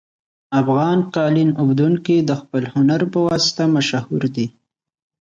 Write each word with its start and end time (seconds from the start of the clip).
افغان 0.61 0.99
قالین 1.15 1.49
اوبدونکي 1.61 2.15
د 2.21 2.31
خپل 2.41 2.63
هنر 2.73 3.01
په 3.13 3.19
واسطه 3.27 3.63
مشهور 3.75 4.23
دي 4.35 4.47